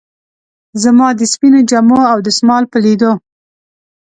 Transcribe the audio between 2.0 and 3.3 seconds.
او دستمال په لیدو.